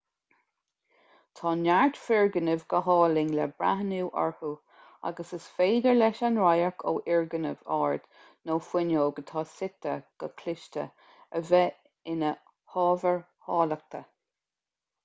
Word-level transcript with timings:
tá 1.39 1.49
neart 1.57 1.97
foirgnimh 2.05 2.63
go 2.73 2.79
hálainn 2.87 3.27
le 3.39 3.45
breathnú 3.59 3.99
orthu 4.21 4.49
agus 5.09 5.35
is 5.37 5.45
féidir 5.59 5.99
leis 5.99 6.23
an 6.31 6.41
radharc 6.45 6.87
ó 6.93 6.95
fhoirgneamh 7.01 7.61
ard 7.77 8.09
nó 8.51 8.57
fuinneog 8.71 9.23
atá 9.25 9.45
suite 9.53 9.95
go 10.25 10.31
cliste 10.43 10.89
a 10.89 11.43
bheith 11.53 11.87
ina 12.17 12.35
hábhar 12.77 13.23
áilleachta 13.61 14.05